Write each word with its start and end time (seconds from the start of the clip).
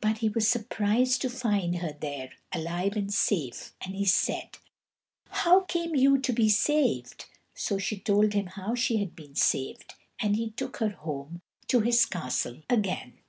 But 0.00 0.18
he 0.18 0.28
was 0.28 0.48
surprised 0.48 1.22
to 1.22 1.30
find 1.30 1.76
her 1.78 1.92
there 1.92 2.32
alive 2.52 2.96
and 2.96 3.14
safe, 3.14 3.72
and 3.80 3.94
he 3.94 4.04
said: 4.04 4.58
"How 5.28 5.60
came 5.60 5.94
you 5.94 6.18
to 6.18 6.32
be 6.32 6.48
saved?" 6.48 7.26
So 7.54 7.78
she 7.78 7.96
told 7.96 8.32
him 8.32 8.46
how 8.46 8.74
she 8.74 8.96
had 8.96 9.14
been 9.14 9.36
saved, 9.36 9.94
and 10.18 10.34
he 10.34 10.50
took 10.50 10.78
her 10.78 10.88
home 10.90 11.42
to 11.68 11.78
his 11.80 12.04
castle 12.06 12.64
again. 12.68 13.20